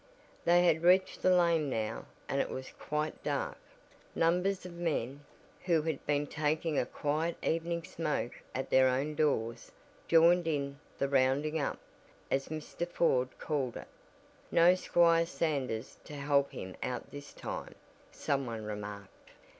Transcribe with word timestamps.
They 0.45 0.65
had 0.65 0.81
reached 0.81 1.21
the 1.21 1.29
lane 1.29 1.69
now, 1.69 2.05
and 2.27 2.41
it 2.41 2.49
was 2.49 2.73
quite 2.79 3.21
dark. 3.21 3.59
Numbers 4.15 4.65
of 4.65 4.73
men, 4.73 5.23
who 5.65 5.83
had 5.83 6.03
been 6.07 6.25
taking 6.25 6.79
a 6.79 6.87
quiet 6.87 7.37
evening 7.43 7.83
smoke 7.83 8.31
at 8.55 8.71
their 8.71 8.87
own 8.87 9.13
doors 9.13 9.71
joined 10.07 10.47
in 10.47 10.79
the 10.97 11.07
"rounding 11.07 11.59
up" 11.59 11.77
as 12.31 12.47
Mr. 12.49 12.87
Ford 12.87 13.29
called 13.37 13.77
it. 13.77 13.87
"No 14.49 14.73
Squire 14.73 15.27
Sanders 15.27 15.99
to 16.05 16.15
help 16.15 16.51
him 16.51 16.75
out 16.81 17.11
this 17.11 17.31
time," 17.31 17.75
some 18.11 18.47
one 18.47 18.63
remarked. 18.65 19.29